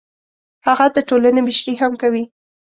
[0.67, 2.23] هغه د ټولنې مشري هم کوي.